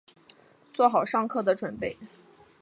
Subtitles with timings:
[0.73, 1.95] 做好上课的準备